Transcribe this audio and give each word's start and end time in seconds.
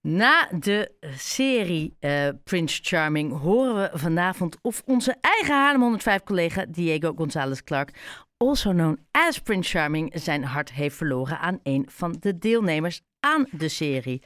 Na 0.00 0.48
de 0.58 0.92
serie 1.16 1.96
uh, 2.00 2.28
Prince 2.44 2.80
Charming 2.82 3.38
horen 3.38 3.74
we 3.74 3.98
vanavond 3.98 4.56
of 4.62 4.82
onze 4.86 5.16
eigen 5.20 5.54
Haarlem 5.54 5.80
105 5.80 6.22
collega 6.22 6.64
Diego 6.68 7.12
González 7.16 7.62
Clark, 7.62 7.90
also 8.36 8.70
known 8.70 8.98
as 9.10 9.38
Prince 9.38 9.78
Charming, 9.78 10.12
zijn 10.14 10.44
hart 10.44 10.72
heeft 10.72 10.96
verloren 10.96 11.38
aan 11.38 11.60
een 11.62 11.86
van 11.90 12.16
de 12.20 12.38
deelnemers 12.38 13.00
aan 13.20 13.46
de 13.50 13.68
serie. 13.68 14.22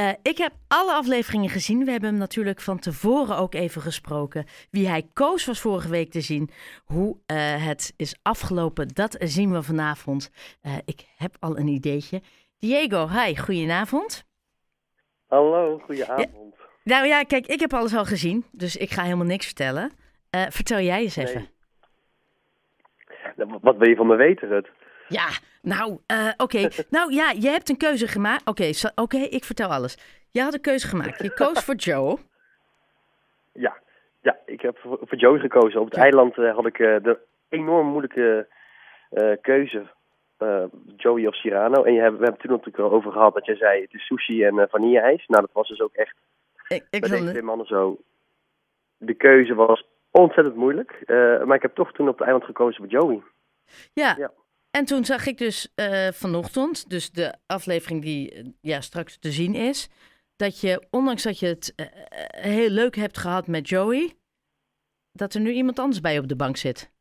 Uh, 0.00 0.10
ik 0.22 0.38
heb 0.38 0.52
alle 0.68 0.92
afleveringen 0.92 1.50
gezien. 1.50 1.84
We 1.84 1.90
hebben 1.90 2.08
hem 2.08 2.18
natuurlijk 2.18 2.60
van 2.60 2.78
tevoren 2.78 3.36
ook 3.36 3.54
even 3.54 3.82
gesproken. 3.82 4.44
Wie 4.70 4.88
hij 4.88 5.08
koos 5.12 5.44
was 5.44 5.60
vorige 5.60 5.88
week 5.88 6.10
te 6.10 6.20
zien. 6.20 6.50
Hoe 6.84 7.16
uh, 7.26 7.66
het 7.66 7.92
is 7.96 8.14
afgelopen, 8.22 8.88
dat 8.88 9.16
zien 9.18 9.52
we 9.52 9.62
vanavond. 9.62 10.30
Ik 10.84 11.06
heb 11.16 11.36
al 11.40 11.58
een 11.58 11.68
ideetje. 11.68 12.22
Diego, 12.58 13.08
hi, 13.08 13.36
goedenavond. 13.36 14.24
Hallo, 15.34 15.78
goedenavond. 15.78 16.54
Ja, 16.56 16.96
nou 16.96 17.06
ja, 17.06 17.22
kijk, 17.22 17.46
ik 17.46 17.60
heb 17.60 17.72
alles 17.72 17.96
al 17.96 18.04
gezien, 18.04 18.44
dus 18.52 18.76
ik 18.76 18.90
ga 18.90 19.02
helemaal 19.02 19.26
niks 19.26 19.46
vertellen. 19.46 19.90
vertel 20.30 20.78
jij 20.78 21.00
eens 21.00 21.16
even. 21.16 21.46
Nee. 23.36 23.58
Wat 23.60 23.76
wil 23.76 23.88
je 23.88 23.96
van 23.96 24.06
me 24.06 24.16
weten, 24.16 24.48
Rut? 24.48 24.68
Ja, 25.08 25.28
nou, 25.62 25.98
uh, 26.12 26.32
oké. 26.36 26.68
nou 26.96 27.12
ja, 27.12 27.30
je 27.30 27.48
hebt 27.48 27.68
een 27.68 27.76
keuze 27.76 28.06
gemaakt. 28.06 28.48
Oké, 28.48 28.70
oké, 28.94 29.16
ik 29.16 29.44
vertel 29.44 29.68
alles. 29.68 29.98
Je 30.30 30.40
had 30.40 30.54
een 30.54 30.60
keuze 30.60 30.88
gemaakt. 30.88 31.22
Je 31.22 31.34
koos 31.34 31.64
voor 31.64 31.74
Joe. 31.86 32.18
Ja, 33.52 33.76
ja 34.22 34.38
ik 34.46 34.60
heb 34.60 34.78
voor, 34.78 34.98
voor 35.00 35.18
Joe 35.18 35.38
gekozen. 35.38 35.80
Op 35.80 35.90
het 35.90 35.98
eiland 35.98 36.36
uh, 36.36 36.54
had 36.54 36.66
ik 36.66 36.76
de 36.76 37.18
enorm 37.48 37.86
moeilijke 37.86 38.46
keuze. 39.40 39.86
Joey 40.96 41.26
of 41.26 41.34
Cyrano. 41.34 41.82
En 41.82 41.92
je 41.92 42.00
hebt, 42.00 42.18
we 42.18 42.22
hebben 42.22 42.40
toen 42.40 42.50
natuurlijk 42.50 42.92
over 42.92 43.12
gehad 43.12 43.34
dat 43.34 43.46
jij 43.46 43.56
zei 43.56 43.82
het 43.82 43.94
is 43.94 44.06
sushi 44.06 44.44
en 44.44 44.68
vanille-ijs. 44.70 45.26
Nou, 45.26 45.40
dat 45.40 45.52
was 45.52 45.68
dus 45.68 45.80
ook 45.80 45.94
echt 45.94 46.16
ik, 46.68 46.86
ik 46.90 47.00
bij 47.00 47.10
deze 47.10 47.30
twee 47.30 47.42
mannen 47.42 47.66
zo. 47.66 47.98
De 48.96 49.14
keuze 49.14 49.54
was 49.54 49.86
ontzettend 50.10 50.56
moeilijk. 50.56 51.02
maar 51.44 51.56
ik 51.56 51.62
heb 51.62 51.74
toch 51.74 51.92
toen 51.92 52.08
op 52.08 52.14
het 52.14 52.24
eiland 52.24 52.44
gekozen 52.44 52.76
voor 52.76 52.90
Joey. 52.90 53.22
Ja, 53.92 54.14
ja. 54.18 54.30
En 54.76 54.84
toen 54.84 55.04
zag 55.04 55.26
ik 55.26 55.38
dus 55.38 55.72
uh, 55.76 56.08
vanochtend, 56.08 56.90
dus 56.90 57.10
de 57.10 57.34
aflevering 57.46 58.02
die 58.02 58.34
uh, 58.34 58.44
ja, 58.60 58.80
straks 58.80 59.18
te 59.18 59.30
zien 59.30 59.54
is, 59.54 59.88
dat 60.36 60.60
je, 60.60 60.86
ondanks 60.90 61.22
dat 61.22 61.38
je 61.38 61.46
het 61.46 61.72
uh, 61.76 61.86
heel 62.42 62.68
leuk 62.68 62.96
hebt 62.96 63.18
gehad 63.18 63.46
met 63.46 63.68
Joey, 63.68 64.14
dat 65.12 65.34
er 65.34 65.40
nu 65.40 65.50
iemand 65.50 65.78
anders 65.78 66.00
bij 66.00 66.18
op 66.18 66.28
de 66.28 66.36
bank 66.36 66.56
zit. 66.56 66.92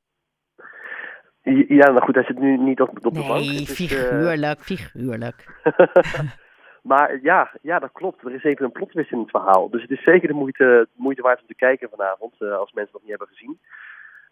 Ja, 1.68 1.90
nou 1.90 2.02
goed, 2.02 2.16
hij 2.16 2.24
zit 2.24 2.40
nu 2.40 2.58
niet 2.58 2.82
op, 2.82 2.90
op 2.90 3.14
de 3.14 3.26
bank. 3.28 3.40
Nee, 3.40 3.66
figuurlijk, 3.66 4.60
figuurlijk. 4.60 5.62
maar 6.92 7.20
ja, 7.22 7.52
ja, 7.62 7.80
dat 7.80 7.92
klopt. 7.92 8.26
Er 8.26 8.34
is 8.34 8.44
even 8.44 8.66
een 8.66 8.72
plotwist 8.72 9.12
in 9.12 9.20
het 9.20 9.30
verhaal. 9.30 9.70
Dus 9.70 9.82
het 9.82 9.92
is 9.92 10.04
zeker 10.04 10.28
de 10.28 10.34
moeite, 10.34 10.88
moeite 10.96 11.22
waard 11.22 11.42
om 11.42 11.48
te 11.48 11.56
kijken 11.56 11.90
vanavond, 11.90 12.42
als 12.42 12.72
mensen 12.72 12.94
dat 12.94 13.02
niet 13.02 13.10
hebben 13.10 13.28
gezien. 13.28 13.60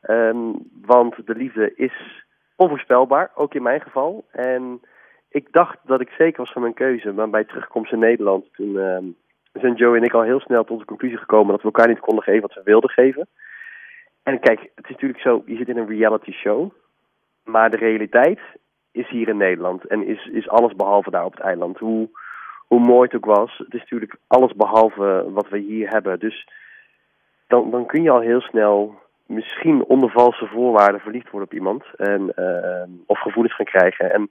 Um, 0.09 0.69
want 0.81 1.15
de 1.25 1.35
liefde 1.35 1.75
is 1.75 2.23
onvoorspelbaar, 2.55 3.31
ook 3.35 3.53
in 3.53 3.63
mijn 3.63 3.81
geval. 3.81 4.25
En 4.31 4.81
ik 5.29 5.51
dacht 5.51 5.77
dat 5.83 6.01
ik 6.01 6.09
zeker 6.09 6.41
was 6.41 6.51
van 6.51 6.61
mijn 6.61 6.73
keuze, 6.73 7.11
maar 7.11 7.29
bij 7.29 7.43
terugkomst 7.43 7.91
in 7.91 7.99
Nederland, 7.99 8.53
toen 8.53 8.69
uh, 8.69 8.97
zijn 9.53 9.73
Joe 9.73 9.97
en 9.97 10.03
ik 10.03 10.13
al 10.13 10.21
heel 10.21 10.39
snel 10.39 10.63
tot 10.63 10.79
de 10.79 10.85
conclusie 10.85 11.17
gekomen 11.17 11.51
dat 11.51 11.61
we 11.61 11.65
elkaar 11.65 11.87
niet 11.87 11.99
konden 11.99 12.23
geven 12.23 12.41
wat 12.41 12.53
we 12.53 12.61
wilden 12.63 12.89
geven. 12.89 13.27
En 14.23 14.39
kijk, 14.39 14.59
het 14.75 14.85
is 14.85 14.91
natuurlijk 14.91 15.21
zo, 15.21 15.43
je 15.45 15.55
zit 15.55 15.67
in 15.67 15.77
een 15.77 15.87
reality 15.87 16.31
show, 16.31 16.71
maar 17.51 17.69
de 17.69 17.77
realiteit 17.77 18.39
is 18.91 19.09
hier 19.09 19.27
in 19.27 19.37
Nederland 19.37 19.87
en 19.87 20.07
is, 20.07 20.25
is 20.25 20.49
alles 20.49 20.75
behalve 20.75 21.11
daar 21.11 21.25
op 21.25 21.33
het 21.33 21.43
eiland. 21.43 21.77
Hoe, 21.77 22.09
hoe 22.67 22.79
mooi 22.79 23.07
het 23.11 23.15
ook 23.15 23.35
was, 23.37 23.57
het 23.57 23.73
is 23.73 23.79
natuurlijk 23.79 24.15
alles 24.27 24.53
behalve 24.53 25.25
wat 25.31 25.49
we 25.49 25.57
hier 25.57 25.89
hebben. 25.89 26.19
Dus 26.19 26.47
dan, 27.47 27.71
dan 27.71 27.85
kun 27.85 28.03
je 28.03 28.11
al 28.11 28.19
heel 28.19 28.41
snel 28.41 28.99
misschien 29.25 29.83
onder 29.83 30.09
valse 30.09 30.45
voorwaarden 30.45 31.01
verliefd 31.01 31.29
worden 31.29 31.49
op 31.49 31.53
iemand. 31.53 31.83
En, 31.95 32.33
uh, 32.35 32.95
of 33.05 33.19
gevoelens 33.19 33.55
gaan 33.55 33.65
krijgen. 33.65 34.13
En 34.13 34.29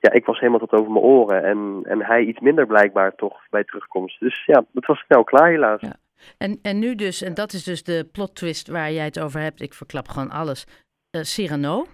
ja, 0.00 0.12
ik 0.12 0.26
was 0.26 0.38
helemaal 0.38 0.66
tot 0.66 0.72
over 0.72 0.92
mijn 0.92 1.04
oren. 1.04 1.44
En, 1.44 1.80
en 1.84 2.04
hij 2.04 2.22
iets 2.22 2.40
minder 2.40 2.66
blijkbaar 2.66 3.14
toch 3.14 3.40
bij 3.50 3.64
terugkomst. 3.64 4.20
Dus 4.20 4.44
ja, 4.44 4.64
het 4.74 4.86
was 4.86 4.98
snel 4.98 5.24
klaar 5.24 5.48
helaas. 5.48 5.80
Ja. 5.80 5.96
En, 6.38 6.58
en 6.62 6.78
nu 6.78 6.94
dus, 6.94 7.22
en 7.22 7.34
dat 7.34 7.52
is 7.52 7.64
dus 7.64 7.82
de 7.82 8.08
plot 8.12 8.34
twist 8.34 8.68
waar 8.68 8.90
jij 8.90 9.04
het 9.04 9.20
over 9.20 9.40
hebt. 9.40 9.60
Ik 9.60 9.74
verklap 9.74 10.08
gewoon 10.08 10.30
alles. 10.30 10.66
Uh, 11.16 11.22
Cyrano. 11.22 11.86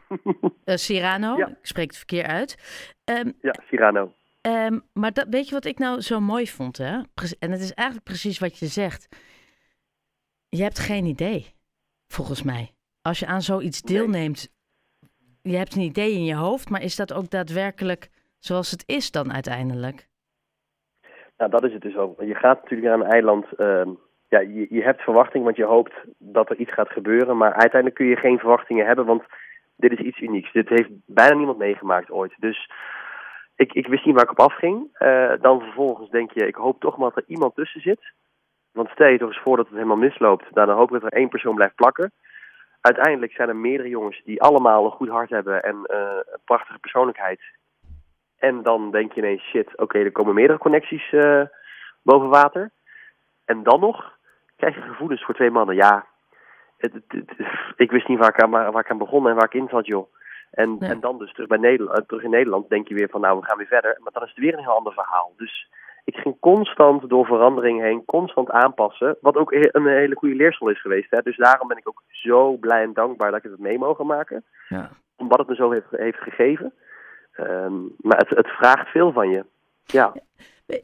uh, 0.65 0.77
Cyrano, 0.85 1.37
ja. 1.37 1.49
ik 1.49 1.57
spreek 1.67 1.87
het 1.87 1.97
verkeer 1.97 2.27
uit. 2.27 2.57
Um, 3.05 3.33
ja, 3.41 3.55
Cyrano. 3.69 4.13
Um, 4.47 4.83
maar 4.93 5.13
dat, 5.13 5.27
weet 5.31 5.49
je 5.49 5.55
wat 5.55 5.65
ik 5.65 5.79
nou 5.79 6.01
zo 6.01 6.21
mooi 6.21 6.49
vond? 6.49 6.79
Hè? 6.79 7.01
En 7.39 7.51
het 7.51 7.61
is 7.61 7.75
eigenlijk 7.75 8.09
precies 8.09 8.39
wat 8.39 8.59
je 8.59 8.67
zegt. 8.67 9.09
Je 10.49 10.63
hebt 10.63 10.79
geen 10.79 11.05
idee 11.05 11.55
volgens 12.07 12.43
mij. 12.43 12.71
Als 13.03 13.19
je 13.19 13.27
aan 13.27 13.43
zoiets 13.43 13.83
deelneemt, 13.83 14.49
je 15.43 15.57
hebt 15.57 15.75
een 15.75 15.83
idee 15.83 16.13
in 16.13 16.25
je 16.25 16.35
hoofd, 16.35 16.71
maar 16.71 16.83
is 16.83 16.97
dat 16.97 17.13
ook 17.13 17.31
daadwerkelijk 17.31 18.11
zoals 18.39 18.71
het 18.71 18.83
is 18.87 19.11
dan 19.11 19.33
uiteindelijk? 19.33 20.09
Nou, 21.37 21.51
dat 21.51 21.65
is 21.65 21.73
het 21.73 21.83
dus 21.83 21.97
ook. 21.97 22.23
Je 22.23 22.35
gaat 22.35 22.63
natuurlijk 22.63 22.89
naar 22.89 23.07
een 23.07 23.13
eiland, 23.13 23.47
uh, 23.57 23.87
ja, 24.33 24.41
je, 24.41 24.67
je 24.71 24.83
hebt 24.83 25.03
verwachting, 25.03 25.45
want 25.45 25.57
je 25.57 25.65
hoopt 25.65 25.95
dat 26.19 26.51
er 26.51 26.57
iets 26.57 26.73
gaat 26.73 26.91
gebeuren, 26.91 27.37
maar 27.37 27.53
uiteindelijk 27.53 27.95
kun 27.95 28.07
je 28.07 28.17
geen 28.17 28.39
verwachtingen 28.39 28.87
hebben, 28.87 29.05
want 29.05 29.23
dit 29.77 29.93
is 29.93 29.99
iets 29.99 30.21
unieks. 30.21 30.53
Dit 30.53 30.69
heeft 30.69 30.89
bijna 31.07 31.35
niemand 31.35 31.59
meegemaakt 31.59 32.11
ooit. 32.11 32.35
Dus 32.39 32.71
ik, 33.57 33.73
ik 33.73 33.87
wist 33.87 34.05
niet 34.05 34.15
waar 34.15 34.25
ik 34.25 34.31
op 34.31 34.41
afging. 34.41 34.89
Uh, 34.99 35.33
dan 35.41 35.61
vervolgens 35.61 36.11
denk 36.11 36.31
je, 36.33 36.47
ik 36.47 36.55
hoop 36.55 36.81
toch 36.81 36.97
maar 36.97 37.09
dat 37.09 37.25
er 37.25 37.31
iemand 37.31 37.55
tussen 37.55 37.81
zit. 37.81 38.13
Want 38.73 38.89
stel 38.89 39.07
je 39.07 39.19
toch 39.19 39.29
eens 39.29 39.43
voor 39.45 39.57
dat 39.57 39.67
het 39.67 39.75
helemaal 39.75 39.97
misloopt. 39.97 40.55
Nou, 40.55 40.67
dan 40.67 40.77
hoop 40.77 40.95
ik 40.95 41.01
dat 41.01 41.13
er 41.13 41.19
één 41.19 41.29
persoon 41.29 41.55
blijft 41.55 41.75
plakken. 41.75 42.13
Uiteindelijk 42.81 43.33
zijn 43.33 43.49
er 43.49 43.57
meerdere 43.57 43.89
jongens 43.89 44.23
die 44.25 44.43
allemaal 44.43 44.85
een 44.85 44.91
goed 44.91 45.09
hart 45.09 45.31
hebben 45.31 45.63
en 45.63 45.77
uh, 45.77 45.99
een 46.33 46.41
prachtige 46.45 46.79
persoonlijkheid. 46.79 47.41
En 48.39 48.63
dan 48.63 48.91
denk 48.91 49.13
je 49.13 49.21
ineens, 49.21 49.43
shit, 49.43 49.79
oké, 49.79 49.99
er 49.99 50.13
komen 50.13 50.35
meerdere 50.35 50.59
connecties 50.59 51.13
uh, 51.13 51.43
boven 52.03 52.29
water. 52.29 52.71
En 53.45 53.63
dan 53.63 53.81
nog 53.81 54.12
krijg 54.63 54.75
je 54.75 54.91
gevoelens 54.91 55.25
voor 55.25 55.35
twee 55.35 55.51
mannen. 55.51 55.75
Ja, 55.75 56.07
het, 56.77 56.93
het, 57.09 57.31
ik 57.77 57.91
wist 57.91 58.09
niet 58.09 58.19
waar 58.19 58.29
ik, 58.29 58.43
aan, 58.43 58.51
waar 58.51 58.85
ik 58.85 58.91
aan 58.91 58.99
begon 58.99 59.29
en 59.29 59.35
waar 59.35 59.45
ik 59.45 59.55
in 59.55 59.69
zat, 59.71 59.87
joh. 59.87 60.15
En, 60.51 60.77
en 60.81 61.01
dan 61.01 61.19
dus 61.19 61.33
terug, 61.33 61.49
bij 61.49 61.59
Nederland, 61.59 62.09
terug 62.09 62.23
in 62.23 62.31
Nederland 62.31 62.69
denk 62.69 62.89
je 62.89 62.95
weer 62.95 63.09
van, 63.09 63.21
nou, 63.21 63.41
we 63.41 63.47
gaan 63.47 63.57
weer 63.57 63.67
verder. 63.67 63.99
Maar 64.03 64.13
dan 64.13 64.23
is 64.23 64.29
het 64.29 64.39
weer 64.39 64.53
een 64.53 64.65
heel 64.65 64.77
ander 64.77 64.93
verhaal. 64.93 65.33
Dus 65.37 65.69
ik 66.05 66.17
ging 66.17 66.37
constant 66.41 67.09
door 67.09 67.27
verandering 67.27 67.81
heen, 67.81 68.05
constant 68.05 68.51
aanpassen. 68.51 69.17
Wat 69.21 69.37
ook 69.37 69.53
een 69.53 69.87
hele 69.87 70.17
goede 70.17 70.35
leerschool 70.35 70.71
is 70.71 70.81
geweest. 70.81 71.11
Hè? 71.11 71.23
Dus 71.23 71.37
daarom 71.37 71.69
ben 71.69 71.77
ik 71.77 71.89
ook 71.89 72.03
zo 72.09 72.57
blij 72.57 72.83
en 72.83 72.93
dankbaar 72.93 73.31
dat 73.31 73.45
ik 73.45 73.51
het 73.51 73.61
mee 73.61 73.79
mogen 73.79 74.07
maken. 74.07 74.45
Ja. 74.69 74.91
Omdat 75.17 75.39
het 75.39 75.49
me 75.49 75.55
zo 75.55 75.71
heeft, 75.71 75.91
heeft 75.91 76.19
gegeven. 76.19 76.73
Um, 77.41 77.95
maar 77.99 78.19
het, 78.19 78.29
het, 78.29 78.49
vraagt 78.49 78.89
veel 78.89 79.13
van 79.13 79.31
je. 79.31 79.45
Ja. 79.85 80.13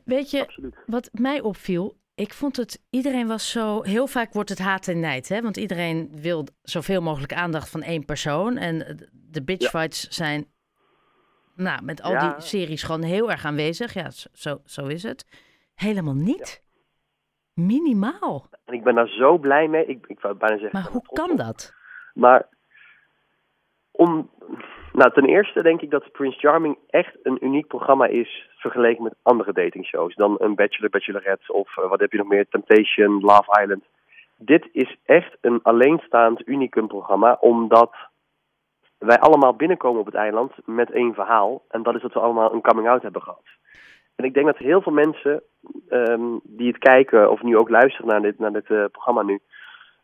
weet 0.05 0.31
je, 0.31 0.43
Absoluut. 0.43 0.77
wat 0.87 1.11
mij 1.13 1.41
opviel, 1.41 1.95
ik 2.19 2.33
vond 2.33 2.57
het, 2.57 2.87
iedereen 2.91 3.27
was 3.27 3.51
zo, 3.51 3.83
heel 3.83 4.07
vaak 4.07 4.33
wordt 4.33 4.49
het 4.49 4.59
haat 4.59 4.89
en 4.89 5.01
nijd, 5.01 5.29
hè? 5.29 5.43
Want 5.43 5.57
iedereen 5.57 6.09
wil 6.13 6.47
zoveel 6.63 7.03
mogelijk 7.03 7.33
aandacht 7.33 7.71
van 7.71 7.83
één 7.83 8.05
persoon. 8.05 8.57
En 8.57 8.99
de 9.13 9.45
bitchfights 9.45 10.03
ja. 10.03 10.11
zijn 10.11 10.47
nou, 11.55 11.83
met 11.83 12.03
al 12.03 12.19
die 12.19 12.33
series 12.37 12.83
gewoon 12.83 13.03
heel 13.03 13.31
erg 13.31 13.45
aanwezig. 13.45 13.95
Ja, 13.95 14.11
zo, 14.33 14.61
zo 14.65 14.87
is 14.87 15.03
het. 15.03 15.27
Helemaal 15.75 16.15
niet. 16.15 16.65
Minimaal. 17.55 18.49
En 18.65 18.75
ik 18.75 18.85
ben 18.85 18.95
daar 18.95 19.09
zo 19.09 19.39
blij 19.39 19.69
mee. 19.69 19.87
Ik, 19.87 20.07
ik 20.07 20.21
wou 20.21 20.35
bijna 20.35 20.59
zeggen. 20.59 20.81
Maar 20.81 20.91
hoe 20.91 21.07
kan 21.13 21.37
dat? 21.37 21.75
Maar 22.15 22.49
om, 23.91 24.31
nou, 24.99 25.13
ten 25.13 25.25
eerste 25.25 25.63
denk 25.63 25.81
ik 25.81 25.91
dat 25.91 26.13
Prince 26.13 26.39
Charming 26.39 26.79
echt 26.91 27.17
een 27.23 27.45
uniek 27.45 27.67
programma 27.67 28.07
is 28.07 28.49
vergeleken 28.57 29.03
met 29.03 29.15
andere 29.23 29.53
datingshows. 29.53 30.15
Dan 30.15 30.37
een 30.39 30.55
Bachelor, 30.55 30.91
Bachelorette 30.91 31.53
of 31.53 31.77
uh, 31.77 31.89
wat 31.89 32.01
heb 32.01 32.13
je 32.13 32.19
nog 32.19 32.27
meer, 32.27 32.49
Temptation, 32.49 33.21
Love 33.21 33.61
Island. 33.63 33.85
Dit 34.37 34.69
is 34.73 34.97
echt 35.05 35.37
een 35.41 35.61
alleenstaand 35.63 36.49
unicum 36.49 36.87
programma, 36.87 37.37
omdat 37.41 37.97
wij 38.99 39.19
allemaal 39.19 39.55
binnenkomen 39.55 40.01
op 40.01 40.07
het 40.07 40.15
eiland 40.15 40.53
met 40.65 40.91
één 40.91 41.15
verhaal. 41.15 41.63
En 41.69 41.83
dat 41.83 41.95
is 41.95 42.03
dat 42.03 42.13
we 42.13 42.21
allemaal 42.21 42.53
een 42.53 42.61
coming-out 42.61 43.03
hebben 43.03 43.23
gehad. 43.23 43.45
En 44.17 44.25
ik 44.25 44.35
denk 44.35 44.47
dat 44.47 44.57
heel 44.57 44.83
veel 44.83 44.93
mensen 44.93 45.43
um, 45.91 46.41
die 46.43 46.69
het 46.69 46.79
kijken 46.79 47.31
of 47.31 47.43
nu 47.43 47.57
ook 47.57 47.69
luisteren 47.69 48.07
naar 48.07 48.23
dit, 48.23 48.39
naar 48.39 48.53
dit 48.53 48.69
uh, 48.69 48.85
programma 48.93 49.23
nu, 49.23 49.41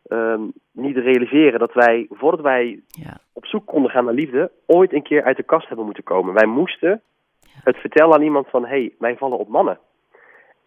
um, 0.09 0.53
niet 0.71 0.97
realiseren 0.97 1.59
dat 1.59 1.73
wij, 1.73 2.07
voordat 2.09 2.41
wij 2.41 2.79
ja. 2.87 3.17
op 3.33 3.45
zoek 3.45 3.65
konden 3.65 3.91
gaan 3.91 4.05
naar 4.05 4.13
liefde, 4.13 4.51
ooit 4.65 4.93
een 4.93 5.03
keer 5.03 5.23
uit 5.23 5.37
de 5.37 5.43
kast 5.43 5.67
hebben 5.67 5.85
moeten 5.85 6.03
komen. 6.03 6.33
Wij 6.33 6.45
moesten 6.45 7.01
ja. 7.39 7.49
het 7.63 7.77
vertellen 7.77 8.13
aan 8.13 8.21
iemand 8.21 8.47
van, 8.49 8.61
hé, 8.61 8.69
hey, 8.69 8.93
wij 8.99 9.17
vallen 9.17 9.37
op 9.37 9.47
mannen. 9.47 9.79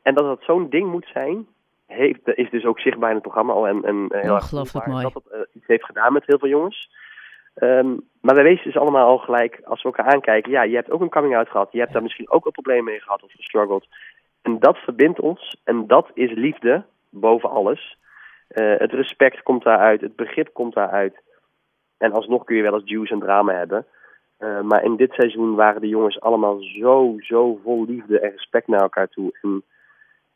En 0.02 0.14
dat 0.14 0.24
dat 0.24 0.42
zo'n 0.42 0.70
ding 0.70 0.90
moet 0.90 1.10
zijn, 1.12 1.46
heeft, 1.86 2.20
is 2.24 2.50
dus 2.50 2.64
ook 2.64 2.80
zichtbaar 2.80 3.08
in 3.08 3.14
het 3.14 3.24
programma 3.24 3.52
al. 3.52 3.68
En, 3.68 3.84
en 3.84 4.06
heel 4.08 4.34
erg 4.34 4.52
mooi. 4.86 5.02
dat 5.02 5.14
het 5.14 5.32
uh, 5.32 5.40
iets 5.52 5.66
heeft 5.66 5.84
gedaan 5.84 6.12
met 6.12 6.26
heel 6.26 6.38
veel 6.38 6.48
jongens. 6.48 6.90
Um, 7.62 8.00
maar 8.20 8.34
wij 8.34 8.44
weten 8.44 8.64
dus 8.64 8.76
allemaal 8.76 9.06
al 9.06 9.18
gelijk, 9.18 9.60
als 9.64 9.82
we 9.82 9.88
elkaar 9.88 10.12
aankijken, 10.14 10.50
ja, 10.50 10.62
je 10.62 10.74
hebt 10.74 10.90
ook 10.90 11.00
een 11.00 11.08
coming-out 11.08 11.48
gehad. 11.48 11.72
Je 11.72 11.78
hebt 11.78 11.92
daar 11.92 12.02
misschien 12.02 12.30
ook 12.30 12.46
een 12.46 12.52
probleem 12.52 12.84
mee 12.84 13.00
gehad 13.00 13.22
of 13.22 13.32
gestruggeld. 13.32 13.86
En 14.42 14.58
dat 14.58 14.76
verbindt 14.76 15.20
ons 15.20 15.60
en 15.64 15.86
dat 15.86 16.10
is 16.14 16.30
liefde 16.30 16.84
boven 17.10 17.50
alles. 17.50 17.98
Uh, 18.48 18.78
het 18.78 18.92
respect 18.92 19.42
komt 19.42 19.64
daaruit, 19.64 20.00
het 20.00 20.16
begrip 20.16 20.52
komt 20.52 20.74
daaruit. 20.74 21.22
En 21.98 22.12
alsnog 22.12 22.44
kun 22.44 22.56
je 22.56 22.62
wel 22.62 22.74
eens 22.74 22.90
juice 22.90 23.12
en 23.12 23.20
drama 23.20 23.52
hebben. 23.52 23.86
Uh, 24.38 24.60
maar 24.60 24.84
in 24.84 24.96
dit 24.96 25.12
seizoen 25.12 25.54
waren 25.54 25.80
de 25.80 25.88
jongens 25.88 26.20
allemaal 26.20 26.60
zo, 26.60 27.16
zo 27.18 27.60
vol 27.64 27.84
liefde 27.84 28.20
en 28.20 28.30
respect 28.30 28.66
naar 28.66 28.80
elkaar 28.80 29.08
toe. 29.08 29.38
En 29.42 29.64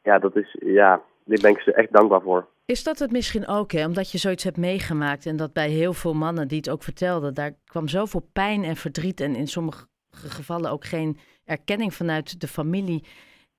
ja, 0.03 0.19
dat 0.19 0.37
is, 0.37 0.57
ja, 0.61 1.03
daar 1.25 1.39
ben 1.43 1.51
ik 1.51 1.61
ze 1.61 1.73
echt 1.73 1.93
dankbaar 1.93 2.21
voor. 2.21 2.49
Is 2.65 2.85
dat 2.85 2.99
het 2.99 3.11
misschien 3.11 3.49
ook, 3.49 3.73
hè? 3.73 3.87
omdat 3.87 4.13
je 4.13 4.19
zoiets 4.19 4.45
hebt 4.45 4.57
meegemaakt 4.57 5.27
en 5.27 5.37
dat 5.37 5.53
bij 5.53 5.69
heel 5.69 5.93
veel 5.93 6.15
mannen 6.15 6.49
die 6.49 6.57
het 6.57 6.71
ook 6.71 6.83
vertelden, 6.83 7.35
daar 7.35 7.53
kwam 7.65 7.89
zoveel 7.89 8.29
pijn 8.33 8.65
en 8.65 8.77
verdriet 8.77 9.21
en 9.21 9.35
in 9.35 9.47
sommige 9.47 9.87
gevallen 10.11 10.71
ook 10.71 10.85
geen 10.85 11.19
erkenning 11.45 11.95
vanuit 11.95 12.41
de 12.41 12.49
familie. 12.49 13.05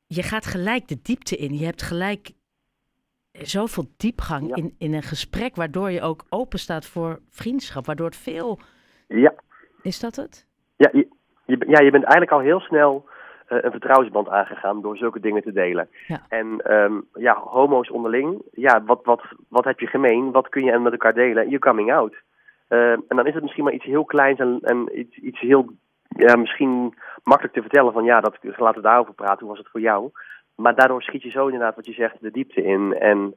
Je 0.06 0.24
gaat 0.24 0.46
gelijk 0.46 0.88
de 0.88 1.00
diepte 1.02 1.36
in. 1.36 1.58
Je 1.58 1.66
hebt 1.66 1.82
gelijk 1.82 2.32
zoveel 3.42 3.86
diepgang 3.98 4.56
in, 4.56 4.76
in 4.78 4.94
een 4.94 5.04
gesprek, 5.04 5.56
waardoor 5.56 5.92
je 5.92 6.02
ook 6.02 6.24
open 6.30 6.60
staat 6.60 6.86
voor 6.86 7.20
vriendschap, 7.30 7.86
waardoor 7.86 8.06
het 8.06 8.16
veel. 8.16 8.60
Ja. 9.08 9.34
Is 9.82 10.00
dat 10.00 10.16
het? 10.16 10.48
Ja, 10.76 10.90
je, 10.94 11.08
je, 11.46 11.58
ja, 11.68 11.80
je 11.80 11.92
bent 11.92 12.04
eigenlijk 12.04 12.32
al 12.32 12.40
heel 12.40 12.60
snel 12.60 13.06
uh, 13.50 13.58
een 13.62 13.72
vertrouwensband 13.72 14.30
aangegaan 14.30 14.82
door 14.82 14.98
zulke 14.98 15.20
dingen 15.20 15.44
te 15.44 15.52
delen. 15.52 15.90
Ja. 16.08 16.22
En 16.30 16.74
um, 16.74 17.08
ja, 17.14 17.40
homo's 17.40 17.92
onderling, 17.92 18.42
ja, 18.52 18.84
wat, 18.84 19.00
wat, 19.04 19.22
wat 19.50 19.64
heb 19.64 19.80
je 19.80 19.88
gemeen? 19.88 20.32
Wat 20.32 20.50
kun 20.50 20.64
je 20.64 20.80
met 20.80 20.92
elkaar 20.92 21.14
delen? 21.14 21.50
Je 21.50 21.60
coming 21.60 21.94
out. 21.94 22.16
Uh, 22.70 22.92
en 22.92 23.04
dan 23.08 23.28
is 23.28 23.34
het 23.34 23.44
misschien 23.44 23.64
maar 23.64 23.74
iets 23.74 23.86
heel 23.86 24.06
kleins 24.06 24.40
en, 24.40 24.60
en 24.62 25.00
iets, 25.00 25.18
iets 25.18 25.40
heel, 25.40 25.70
ja, 26.08 26.36
misschien 26.36 26.94
makkelijk 27.24 27.54
te 27.56 27.62
vertellen 27.62 27.94
van 27.94 28.04
ja, 28.04 28.22
dat, 28.22 28.38
laten 28.42 28.82
we 28.82 28.88
daarover 28.88 29.14
praten. 29.14 29.40
Hoe 29.40 29.50
was 29.50 29.58
het 29.58 29.70
voor 29.72 29.82
jou? 29.82 30.12
Maar 30.56 30.76
daardoor 30.76 31.02
schiet 31.02 31.22
je 31.22 31.30
zo 31.30 31.46
inderdaad, 31.46 31.76
wat 31.76 31.86
je 31.86 31.94
zegt, 31.94 32.22
de 32.22 32.32
diepte 32.32 32.64
in. 32.64 32.94
En, 32.94 33.36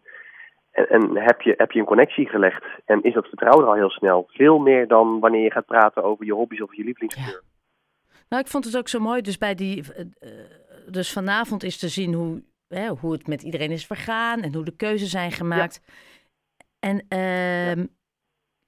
en, 0.70 0.88
en, 0.88 1.16
heb, 1.16 1.40
je, 1.40 1.54
heb 1.56 1.72
je 1.72 1.78
een 1.78 1.86
connectie 1.86 2.28
gelegd. 2.28 2.64
En 2.84 3.02
is 3.02 3.14
dat 3.14 3.26
vertrouwen 3.26 3.64
er 3.64 3.70
al 3.70 3.76
heel 3.76 3.90
snel. 3.90 4.28
Veel 4.28 4.58
meer 4.58 4.88
dan 4.88 5.20
wanneer 5.20 5.42
je 5.42 5.50
gaat 5.50 5.66
praten 5.66 6.02
over 6.02 6.24
je 6.24 6.32
hobby's 6.32 6.62
of 6.62 6.74
je 6.74 6.84
lievelingskleur. 6.84 7.42
Ja. 7.42 7.54
Nou, 8.28 8.42
ik 8.42 8.48
vond 8.48 8.64
het 8.64 8.76
ook 8.76 8.88
zo 8.88 9.00
mooi. 9.00 9.20
Dus, 9.22 9.38
bij 9.38 9.54
die, 9.54 9.84
uh, 9.96 10.30
dus 10.90 11.12
vanavond 11.12 11.62
is 11.62 11.78
te 11.78 11.88
zien 11.88 12.12
hoe, 12.12 12.42
hè, 12.68 12.88
hoe 12.88 13.12
het 13.12 13.26
met 13.26 13.42
iedereen 13.42 13.70
is 13.70 13.86
vergaan. 13.86 14.42
En 14.42 14.54
hoe 14.54 14.64
de 14.64 14.76
keuzes 14.76 15.10
zijn 15.10 15.32
gemaakt. 15.32 15.80
Ja. 15.84 15.92
En 16.78 17.04
uh, 17.08 17.76
ja. 17.76 17.86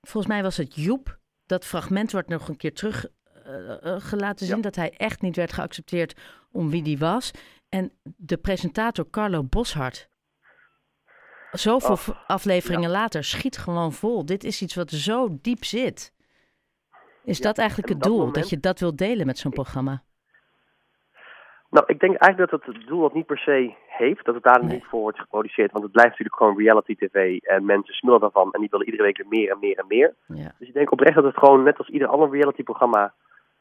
volgens 0.01 0.33
mij 0.33 0.43
was 0.43 0.57
het 0.57 0.75
Joep. 0.75 1.19
Dat 1.47 1.65
fragment 1.65 2.13
wordt 2.13 2.29
nog 2.29 2.49
een 2.49 2.57
keer 2.57 2.75
terug 2.75 3.07
uh, 3.47 3.95
gelaten 3.99 4.47
zien. 4.47 4.61
Dat 4.61 4.77
hij 4.77 4.95
echt 4.97 5.23
niet 5.23 5.37
werd 5.37 5.53
geaccepteerd 5.53 6.21
om 6.53 6.71
wie 6.71 6.83
die 6.83 6.99
was. 6.99 7.31
En 7.69 7.93
de 8.03 8.37
presentator 8.37 9.11
Carlo 9.11 9.45
Boshart. 9.45 10.09
Zoveel 11.51 12.15
oh, 12.15 12.27
afleveringen 12.27 12.91
ja. 12.91 12.99
later 12.99 13.25
schiet 13.25 13.59
gewoon 13.59 13.93
vol. 13.93 14.27
Dit 14.27 14.45
is 14.45 14.63
iets 14.63 14.75
wat 14.75 14.91
zo 14.91 15.29
diep 15.43 15.65
zit. 15.65 16.15
Is 17.25 17.39
ja, 17.39 17.45
dat 17.45 17.59
eigenlijk 17.59 17.89
het 17.89 18.01
dat 18.01 18.09
doel? 18.09 18.19
Moment... 18.19 18.35
Dat 18.35 18.51
je 18.51 18.61
dat 18.61 18.81
wilt 18.81 18.99
delen 18.99 19.27
met 19.27 19.39
zo'n 19.39 19.53
programma? 19.53 20.03
Nou, 21.71 21.85
ik 21.87 22.01
denk 22.01 22.17
eigenlijk 22.17 22.51
dat 22.51 22.65
het 22.65 22.77
het 22.77 22.87
doel 22.87 23.01
dat 23.01 23.15
niet 23.15 23.27
per 23.27 23.39
se 23.39 23.75
heeft. 23.87 24.25
Dat 24.25 24.35
het 24.35 24.45
daar 24.45 24.65
nee. 24.65 24.75
niet 24.75 24.85
voor 24.85 25.01
wordt 25.01 25.19
geproduceerd. 25.19 25.73
Want 25.73 25.85
het 25.85 25.93
blijft 25.93 26.11
natuurlijk 26.11 26.37
gewoon 26.37 26.59
reality 26.59 26.95
tv. 26.95 27.39
En 27.43 27.65
mensen 27.65 27.95
smullen 27.95 28.21
daarvan. 28.21 28.53
En 28.53 28.61
die 28.61 28.69
willen 28.71 28.87
iedere 28.87 29.03
week 29.03 29.17
weer 29.17 29.29
meer 29.29 29.51
en 29.51 29.59
meer 29.61 29.79
en 29.79 29.87
meer. 29.89 30.15
Ja. 30.27 30.55
Dus 30.59 30.69
ik 30.69 30.75
denk 30.75 30.93
oprecht 30.93 31.15
dat 31.15 31.25
het 31.25 31.39
gewoon 31.39 31.63
net 31.63 31.79
als 31.79 31.89
ieder 31.89 32.09
ander 32.09 32.31
reality 32.31 32.63
programma 32.63 33.15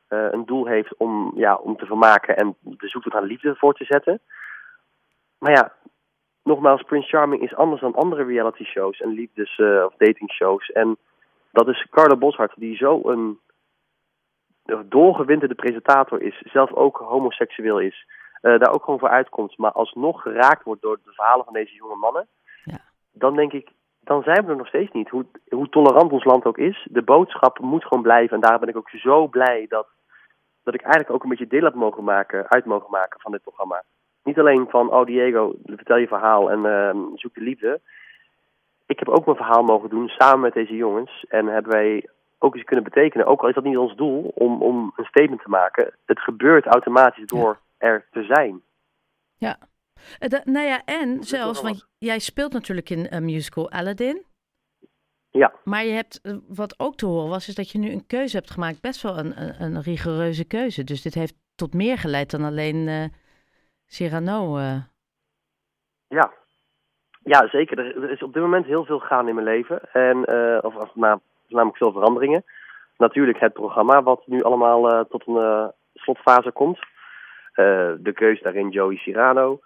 een 0.08 0.46
doel 0.46 0.66
heeft 0.66 0.98
om, 0.98 1.32
ja, 1.36 1.56
om 1.56 1.78
te 1.78 1.86
vermaken 1.86 2.38
en 2.38 2.56
de 2.60 2.88
zoektocht 2.88 3.16
naar 3.16 3.24
liefde 3.24 3.56
voor 3.56 3.74
te 3.74 3.86
zetten. 3.86 4.22
Maar 5.38 5.52
ja, 5.52 5.74
nogmaals, 6.44 6.82
Prince 6.82 7.08
Charming 7.08 7.42
is 7.42 7.56
anders 7.56 7.82
dan 7.82 7.96
andere 7.96 8.24
reality 8.24 8.64
shows 8.64 9.00
en 9.00 9.10
liefdes- 9.10 9.58
uh, 9.58 9.84
of 9.86 9.94
dating 9.98 10.32
shows. 10.32 10.72
En 10.72 10.98
dat 11.52 11.68
is 11.68 11.88
Carla 11.90 12.16
Boshart, 12.16 12.54
die 12.56 12.76
zo 12.76 13.02
een 13.04 13.40
doorgewinterde 14.86 15.56
presentator 15.56 16.22
is, 16.22 16.42
zelf 16.46 16.74
ook 16.74 16.98
homoseksueel 16.98 17.80
is, 17.80 18.06
uh, 18.42 18.60
daar 18.60 18.74
ook 18.74 18.84
gewoon 18.84 19.00
voor 19.00 19.10
uitkomt, 19.10 19.58
maar 19.58 19.72
alsnog 19.72 20.22
geraakt 20.22 20.64
wordt 20.64 20.82
door 20.82 21.00
de 21.04 21.12
verhalen 21.14 21.46
van 21.46 21.54
deze 21.54 21.74
jonge 21.74 21.96
mannen. 21.96 22.28
Ja. 22.64 22.80
Dan 23.12 23.36
denk 23.36 23.54
ik, 23.54 23.70
dan 24.00 24.24
zijn 24.24 24.46
we 24.46 24.52
er 24.52 24.58
nog 24.58 24.68
steeds 24.68 24.92
niet. 24.92 25.10
Hoe, 25.10 25.26
hoe 25.50 25.70
tolerant 25.70 26.12
ons 26.12 26.24
land 26.24 26.46
ook 26.46 26.58
is, 26.58 26.88
de 26.92 27.02
boodschap 27.02 27.60
moet 27.60 27.84
gewoon 27.84 28.04
blijven. 28.04 28.36
En 28.36 28.42
daar 28.42 28.60
ben 28.60 28.70
ik 28.70 28.78
ook 28.78 28.90
zo 28.90 29.28
blij 29.28 29.66
dat 29.70 29.88
dat 30.68 30.76
ik 30.76 30.82
eigenlijk 30.82 31.14
ook 31.14 31.24
een 31.24 31.30
beetje 31.30 31.48
deel 31.48 31.64
heb 31.64 31.74
mogen 31.74 32.04
maken, 32.04 32.50
uit 32.50 32.66
mogen 32.66 32.92
maken 32.92 33.20
van 33.20 33.32
dit 33.32 33.42
programma. 33.42 33.84
Niet 34.24 34.40
alleen 34.40 34.66
van, 34.70 34.92
oh 34.92 35.06
Diego, 35.06 35.56
vertel 35.66 35.98
je 35.98 36.08
verhaal 36.08 36.52
en 36.52 36.60
uh, 36.66 37.04
zoek 37.16 37.34
de 37.34 37.42
liefde. 37.42 37.82
Ik 38.86 39.00
heb 39.00 39.10
ook 39.10 39.26
mijn 39.26 39.38
verhaal 39.38 39.64
mogen 39.64 39.90
doen 39.90 40.08
samen 40.08 40.40
met 40.40 40.54
deze 40.54 40.76
jongens. 40.76 41.26
En 41.30 41.46
hebben 41.46 41.72
wij 41.72 42.10
ook 42.38 42.56
iets 42.56 42.64
kunnen 42.64 42.84
betekenen, 42.84 43.26
ook 43.26 43.42
al 43.42 43.48
is 43.48 43.56
dat 43.56 43.64
niet 43.64 43.78
ons 43.78 43.96
doel, 43.96 44.32
om, 44.36 44.62
om 44.62 44.94
een 44.96 45.06
statement 45.06 45.42
te 45.42 45.50
maken. 45.50 45.94
Het 46.06 46.20
gebeurt 46.20 46.66
automatisch 46.66 47.26
door 47.26 47.60
ja. 47.78 47.88
er 47.88 48.06
te 48.12 48.24
zijn. 48.24 48.62
Ja. 49.38 49.58
Uh, 50.20 50.40
nou 50.44 50.66
ja, 50.66 50.82
en 50.86 51.24
zelfs, 51.24 51.62
want 51.62 51.88
jij 51.98 52.20
speelt 52.20 52.54
natuurlijk 52.54 52.90
in 52.90 53.08
een 53.10 53.26
musical 53.26 53.72
Aladdin. 53.72 54.26
Ja. 55.38 55.54
Maar 55.64 55.84
je 55.84 55.92
hebt, 55.92 56.22
wat 56.48 56.80
ook 56.80 56.96
te 56.96 57.06
horen 57.06 57.30
was, 57.30 57.48
is 57.48 57.56
dat 57.56 57.72
je 57.72 57.78
nu 57.78 57.92
een 57.92 58.08
keuze 58.08 58.38
hebt 58.38 58.52
gemaakt. 58.52 58.82
Best 58.82 59.02
wel 59.02 59.18
een, 59.18 59.42
een, 59.42 59.76
een 59.76 59.82
rigoureuze 59.82 60.48
keuze. 60.48 60.84
Dus 60.84 61.02
dit 61.02 61.14
heeft 61.14 61.36
tot 61.56 61.74
meer 61.74 61.98
geleid 61.98 62.32
dan 62.32 62.44
alleen 62.44 62.76
uh, 62.76 63.04
Cyrano. 63.86 64.58
Uh. 64.58 64.76
Ja. 66.08 66.32
ja, 67.24 67.48
zeker. 67.48 67.80
Er, 67.80 68.04
er, 68.04 68.12
is 68.12 68.24
op 68.24 68.34
dit 68.34 68.42
moment 68.42 68.66
heel 68.66 68.86
veel 68.86 69.00
gaan 69.00 69.28
in 69.28 69.36
mijn 69.36 69.48
leven. 69.48 69.80
En, 69.92 70.18
uh, 70.30 70.58
of, 70.62 70.76
of 70.76 70.96
nou, 70.96 71.20
namelijk 71.48 71.78
veel 71.78 71.92
veranderingen. 71.92 72.44
Natuurlijk 72.98 73.40
het 73.40 73.54
programma, 73.54 74.04
wat 74.04 74.28
nu 74.28 74.42
allemaal 74.42 75.08
tot 75.08 75.28
een 75.28 75.72
slotfase 75.94 76.52
komt. 76.52 76.80
de 77.98 78.12
keuze 78.14 78.44
daarin, 78.44 78.70
Joey 78.70 78.96
Cyrano. 78.96 79.60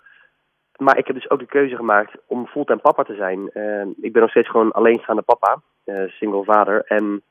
Maar 0.82 0.98
ik 0.98 1.08
heb 1.08 1.16
dus 1.16 1.30
ook 1.30 1.40
de 1.40 1.46
keuze 1.46 1.76
gemaakt 1.76 2.18
om 2.28 2.48
fulltime 2.48 2.80
papa 2.80 3.04
te 3.04 3.16
zijn. 3.16 3.50
Uh, 3.54 3.86
ik 4.02 4.12
ben 4.12 4.22
nog 4.22 4.30
steeds 4.30 4.50
gewoon 4.50 4.72
alleenstaande 4.72 5.22
papa, 5.22 5.62
uh, 5.86 6.10
single 6.10 6.44
vader. 6.44 6.84
En 6.86 7.22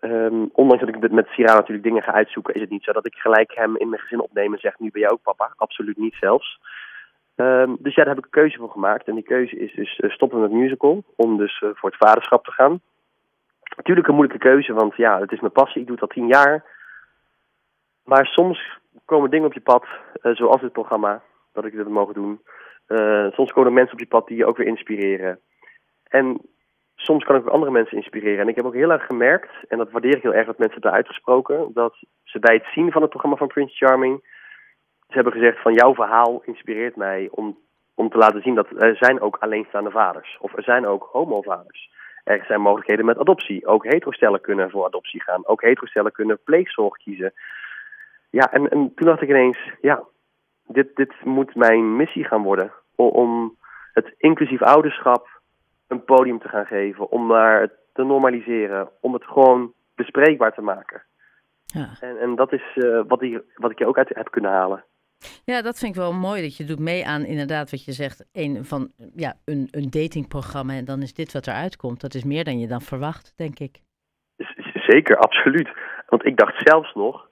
um, 0.00 0.50
ondanks 0.52 0.84
dat 0.84 0.94
ik 0.94 1.10
met 1.10 1.26
Sira 1.26 1.54
natuurlijk 1.54 1.82
dingen 1.82 2.02
ga 2.02 2.12
uitzoeken, 2.12 2.54
is 2.54 2.60
het 2.60 2.70
niet 2.70 2.82
zo 2.82 2.92
dat 2.92 3.06
ik 3.06 3.14
gelijk 3.14 3.54
hem 3.54 3.76
in 3.76 3.88
mijn 3.88 4.00
gezin 4.00 4.20
opneem 4.20 4.52
en 4.52 4.58
zeg: 4.58 4.78
Nu 4.78 4.90
ben 4.90 5.00
jij 5.00 5.10
ook 5.10 5.22
papa. 5.22 5.52
Absoluut 5.56 5.96
niet 5.96 6.14
zelfs. 6.20 6.60
Um, 7.36 7.76
dus 7.80 7.94
ja, 7.94 8.04
daar 8.04 8.14
heb 8.14 8.24
ik 8.24 8.24
een 8.24 8.40
keuze 8.40 8.58
voor 8.58 8.70
gemaakt. 8.70 9.08
En 9.08 9.14
die 9.14 9.24
keuze 9.24 9.56
is 9.56 9.74
dus 9.74 9.98
uh, 9.98 10.10
stoppen 10.10 10.40
met 10.40 10.50
musical, 10.50 11.04
om 11.16 11.36
dus 11.36 11.58
voor 11.58 11.90
het 11.90 12.08
vaderschap 12.08 12.44
te 12.44 12.52
gaan. 12.52 12.80
Natuurlijk 13.76 14.08
een 14.08 14.14
moeilijke 14.14 14.42
keuze, 14.48 14.72
want 14.72 14.96
ja, 14.96 15.20
het 15.20 15.32
is 15.32 15.40
mijn 15.40 15.52
passie. 15.52 15.80
Ik 15.80 15.86
doe 15.86 15.96
het 15.96 16.04
al 16.04 16.14
tien 16.14 16.26
jaar. 16.26 16.64
Maar 18.04 18.26
soms 18.26 18.78
komen 19.04 19.30
dingen 19.30 19.46
op 19.46 19.52
je 19.52 19.60
pad, 19.60 19.84
zoals 20.22 20.60
dit 20.60 20.72
programma 20.72 21.22
dat 21.62 21.72
ik 21.72 21.76
dit 21.76 21.88
mogen 21.88 22.14
doen. 22.14 22.40
Uh, 22.88 23.30
soms 23.30 23.52
komen 23.52 23.72
mensen 23.72 23.92
op 23.92 24.00
je 24.00 24.06
pad 24.06 24.26
die 24.26 24.36
je 24.36 24.46
ook 24.46 24.56
weer 24.56 24.66
inspireren. 24.66 25.40
En 26.08 26.40
soms 26.96 27.24
kan 27.24 27.36
ik 27.36 27.42
ook 27.42 27.52
andere 27.52 27.72
mensen 27.72 27.96
inspireren. 27.96 28.40
En 28.40 28.48
ik 28.48 28.56
heb 28.56 28.64
ook 28.64 28.74
heel 28.74 28.92
erg 28.92 29.06
gemerkt, 29.06 29.50
en 29.68 29.78
dat 29.78 29.90
waardeer 29.90 30.16
ik 30.16 30.22
heel 30.22 30.34
erg 30.34 30.46
dat 30.46 30.58
mensen 30.58 30.80
hebben 30.80 30.98
uitgesproken, 30.98 31.70
dat 31.74 31.96
ze 32.24 32.38
bij 32.38 32.54
het 32.54 32.66
zien 32.74 32.92
van 32.92 33.02
het 33.02 33.10
programma 33.10 33.36
van 33.36 33.46
Prince 33.46 33.76
Charming, 33.76 34.20
ze 35.08 35.14
hebben 35.14 35.32
gezegd 35.32 35.62
van 35.62 35.72
jouw 35.74 35.94
verhaal 35.94 36.42
inspireert 36.44 36.96
mij 36.96 37.28
om, 37.30 37.58
om 37.94 38.08
te 38.08 38.18
laten 38.18 38.42
zien 38.42 38.54
dat 38.54 38.66
er 38.76 38.96
zijn 38.96 39.20
ook 39.20 39.36
alleenstaande 39.36 39.90
vaders. 39.90 40.38
Of 40.40 40.56
er 40.56 40.62
zijn 40.62 40.86
ook 40.86 41.08
homovaders. 41.12 41.90
Er 42.24 42.44
zijn 42.46 42.60
mogelijkheden 42.60 43.04
met 43.04 43.18
adoptie. 43.18 43.66
Ook 43.66 43.84
heterostellen 43.84 44.40
kunnen 44.40 44.70
voor 44.70 44.84
adoptie 44.84 45.22
gaan. 45.22 45.46
Ook 45.46 45.62
heterostellen 45.62 46.12
kunnen 46.12 46.38
pleegzorg 46.44 46.96
kiezen. 46.96 47.32
Ja, 48.30 48.52
en, 48.52 48.68
en 48.68 48.92
toen 48.94 49.06
dacht 49.06 49.22
ik 49.22 49.28
ineens, 49.28 49.58
ja, 49.80 50.02
dit, 50.68 50.96
dit 50.96 51.14
moet 51.24 51.54
mijn 51.54 51.96
missie 51.96 52.24
gaan 52.24 52.42
worden. 52.42 52.72
Om 52.94 53.56
het 53.92 54.14
inclusief 54.16 54.62
ouderschap 54.62 55.28
een 55.86 56.04
podium 56.04 56.38
te 56.38 56.48
gaan 56.48 56.66
geven. 56.66 57.10
Om 57.10 57.28
daar 57.28 57.60
het 57.60 57.72
te 57.92 58.04
normaliseren. 58.04 58.88
Om 59.00 59.12
het 59.12 59.24
gewoon 59.24 59.72
bespreekbaar 59.94 60.54
te 60.54 60.62
maken. 60.62 61.02
Ja. 61.64 61.88
En, 62.00 62.18
en 62.18 62.34
dat 62.34 62.52
is 62.52 62.62
uh, 62.74 63.02
wat, 63.06 63.22
ik, 63.22 63.42
wat 63.54 63.70
ik 63.70 63.80
er 63.80 63.86
ook 63.86 63.98
uit 63.98 64.14
heb 64.14 64.30
kunnen 64.30 64.50
halen. 64.50 64.84
Ja, 65.44 65.62
dat 65.62 65.78
vind 65.78 65.94
ik 65.94 66.00
wel 66.00 66.12
mooi 66.12 66.42
dat 66.42 66.56
je 66.56 66.64
doet 66.64 66.78
mee 66.78 67.06
aan 67.06 67.24
inderdaad 67.24 67.70
wat 67.70 67.84
je 67.84 67.92
zegt. 67.92 68.28
Een, 68.32 68.64
van, 68.64 68.92
ja, 69.14 69.34
een, 69.44 69.68
een 69.70 69.90
datingprogramma 69.90 70.72
en 70.72 70.84
dan 70.84 71.02
is 71.02 71.14
dit 71.14 71.32
wat 71.32 71.46
eruit 71.46 71.76
komt. 71.76 72.00
Dat 72.00 72.14
is 72.14 72.24
meer 72.24 72.44
dan 72.44 72.58
je 72.58 72.66
dan 72.66 72.80
verwacht, 72.80 73.32
denk 73.36 73.58
ik. 73.58 73.80
Zeker, 74.86 75.16
absoluut. 75.16 75.68
Want 76.06 76.26
ik 76.26 76.36
dacht 76.36 76.68
zelfs 76.68 76.94
nog, 76.94 77.27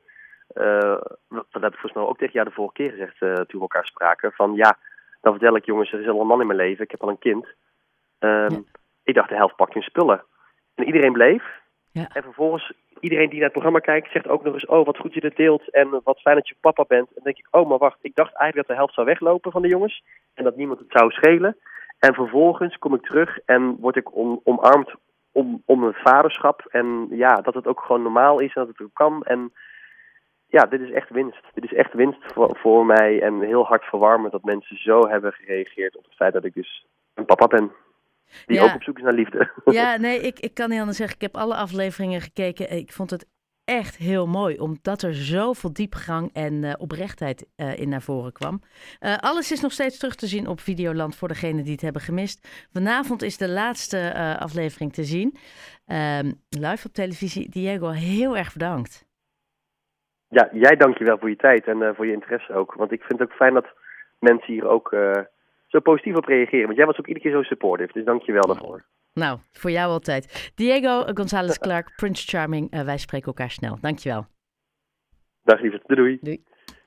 uh, 0.54 1.00
dat 1.28 1.62
heb 1.62 1.72
ik 1.72 1.78
volgens 1.78 1.92
mij 1.92 2.02
ook 2.02 2.18
tegen 2.18 2.32
jou 2.32 2.46
de 2.48 2.54
vorige 2.54 2.74
keer 2.74 2.90
gezegd 2.90 3.20
uh, 3.20 3.34
toen 3.34 3.46
we 3.46 3.60
elkaar 3.60 3.86
spraken. 3.86 4.32
Van 4.32 4.54
ja, 4.54 4.78
dan 5.20 5.32
vertel 5.32 5.56
ik 5.56 5.64
jongens, 5.64 5.92
er 5.92 6.00
is 6.00 6.08
al 6.08 6.20
een 6.20 6.26
man 6.26 6.40
in 6.40 6.46
mijn 6.46 6.58
leven, 6.58 6.84
ik 6.84 6.90
heb 6.90 7.02
al 7.02 7.08
een 7.08 7.18
kind. 7.18 7.46
Um, 8.18 8.50
ja. 8.50 8.62
Ik 9.04 9.14
dacht 9.14 9.28
de 9.28 9.34
helft 9.34 9.56
pakt 9.56 9.74
hun 9.74 9.82
spullen. 9.82 10.24
En 10.74 10.84
iedereen 10.84 11.12
bleef. 11.12 11.44
Ja. 11.92 12.08
En 12.12 12.22
vervolgens 12.22 12.72
iedereen 13.00 13.28
die 13.28 13.34
naar 13.34 13.50
het 13.50 13.52
programma 13.52 13.78
kijkt, 13.78 14.10
zegt 14.10 14.28
ook 14.28 14.44
nog 14.44 14.52
eens: 14.54 14.66
Oh, 14.66 14.86
wat 14.86 14.98
goed 14.98 15.14
je 15.14 15.20
dit 15.20 15.36
deelt. 15.36 15.70
En 15.70 16.00
wat 16.04 16.20
fijn 16.20 16.36
dat 16.36 16.48
je 16.48 16.54
papa 16.60 16.84
bent. 16.88 17.08
En 17.08 17.14
dan 17.14 17.24
denk 17.24 17.38
ik: 17.38 17.46
Oh, 17.50 17.68
maar 17.68 17.78
wacht. 17.78 17.98
Ik 18.00 18.14
dacht 18.14 18.34
eigenlijk 18.34 18.56
dat 18.56 18.76
de 18.76 18.82
helft 18.82 18.94
zou 18.94 19.06
weglopen 19.06 19.52
van 19.52 19.62
de 19.62 19.68
jongens. 19.68 20.02
En 20.34 20.44
dat 20.44 20.56
niemand 20.56 20.78
het 20.78 20.90
zou 20.90 21.10
schelen. 21.10 21.56
En 21.98 22.14
vervolgens 22.14 22.78
kom 22.78 22.94
ik 22.94 23.02
terug 23.02 23.38
en 23.38 23.76
word 23.80 23.96
ik 23.96 24.14
om, 24.16 24.40
omarmd 24.44 24.94
om, 25.32 25.62
om 25.64 25.80
mijn 25.80 25.94
vaderschap. 25.94 26.66
En 26.70 27.06
ja, 27.10 27.34
dat 27.34 27.54
het 27.54 27.66
ook 27.66 27.80
gewoon 27.80 28.02
normaal 28.02 28.40
is 28.40 28.54
en 28.54 28.64
dat 28.64 28.68
het 28.68 28.82
ook 28.82 28.94
kan. 28.94 29.22
En 29.22 29.52
ja, 30.48 30.62
dit 30.62 30.80
is 30.80 30.90
echt 30.90 31.10
winst. 31.10 31.42
Dit 31.54 31.64
is 31.64 31.72
echt 31.74 31.92
winst 31.92 32.18
voor, 32.32 32.56
voor 32.62 32.86
mij. 32.86 33.22
En 33.22 33.40
heel 33.40 33.64
hard 33.64 33.84
verwarmend 33.84 34.32
dat 34.32 34.44
mensen 34.44 34.76
zo 34.76 35.08
hebben 35.08 35.32
gereageerd 35.32 35.96
op 35.96 36.04
het 36.04 36.14
feit 36.14 36.32
dat 36.32 36.44
ik 36.44 36.54
dus 36.54 36.86
een 37.14 37.24
papa 37.24 37.46
ben. 37.46 37.72
Die 38.46 38.56
Ja. 38.56 38.64
ook 38.64 38.74
op 38.74 38.82
zoek 38.82 38.96
is 38.98 39.04
naar 39.04 39.12
liefde. 39.12 39.50
Ja, 39.64 39.96
nee, 39.96 40.20
ik, 40.20 40.38
ik 40.40 40.54
kan 40.54 40.68
niet 40.70 40.78
anders 40.78 40.96
zeggen. 40.96 41.16
Ik 41.16 41.22
heb 41.22 41.36
alle 41.36 41.54
afleveringen 41.54 42.20
gekeken. 42.20 42.70
Ik 42.70 42.92
vond 42.92 43.10
het 43.10 43.26
echt 43.64 43.96
heel 43.96 44.26
mooi, 44.26 44.58
omdat 44.58 45.02
er 45.02 45.14
zoveel 45.14 45.72
diepgang 45.72 46.30
en 46.32 46.64
eh, 46.64 46.72
oprechtheid 46.78 47.46
eh, 47.56 47.78
in 47.78 47.88
naar 47.88 48.02
voren 48.02 48.32
kwam. 48.32 48.60
Eh, 48.98 49.16
alles 49.16 49.52
is 49.52 49.60
nog 49.60 49.72
steeds 49.72 49.98
terug 49.98 50.14
te 50.14 50.26
zien 50.26 50.46
op 50.46 50.60
Videoland 50.60 51.16
voor 51.16 51.28
degenen 51.28 51.62
die 51.62 51.72
het 51.72 51.80
hebben 51.80 52.02
gemist. 52.02 52.66
Vanavond 52.72 53.22
is 53.22 53.36
de 53.36 53.48
laatste 53.48 54.14
aflevering 54.38 54.92
te 54.92 55.04
zien. 55.04 55.36
Ehm, 55.86 56.32
live 56.48 56.86
op 56.86 56.92
televisie. 56.92 57.48
Diego, 57.50 57.88
heel 57.88 58.36
erg 58.36 58.52
bedankt. 58.52 59.05
Ja, 60.28 60.48
jij 60.52 60.76
dankjewel 60.76 61.18
voor 61.18 61.28
je 61.28 61.36
tijd 61.36 61.66
en 61.66 61.82
eh, 61.82 61.94
voor 61.94 62.06
je 62.06 62.12
interesse 62.12 62.52
ook. 62.52 62.74
Want 62.74 62.92
ik 62.92 63.02
vind 63.02 63.18
het 63.18 63.28
ook 63.28 63.36
fijn 63.36 63.54
dat 63.54 63.66
mensen 64.18 64.52
hier 64.52 64.68
ook 64.68 64.92
eh, 64.92 65.22
zo 65.66 65.80
positief 65.80 66.16
op 66.16 66.24
reageren. 66.24 66.66
Want 66.66 66.76
jij 66.76 66.86
was 66.86 66.98
ook 66.98 67.06
iedere 67.06 67.24
keer 67.24 67.34
zo 67.34 67.42
supportive, 67.42 67.92
dus 67.92 68.04
dankjewel 68.04 68.46
daarvoor. 68.46 68.84
Nou, 69.12 69.38
voor 69.52 69.70
jou 69.70 69.90
altijd. 69.90 70.52
Diego 70.54 71.02
González 71.14 71.58
Clark, 71.58 71.92
Prince 71.96 72.26
Charming. 72.26 72.70
Eh, 72.70 72.80
wij 72.80 72.98
spreken 72.98 73.26
elkaar 73.26 73.50
snel. 73.50 73.78
Dankjewel. 73.80 74.26
Dag 75.44 75.60
lieverd, 75.60 75.82
doei 75.86 76.00
doei. 76.00 76.18
Doei. 76.20 76.44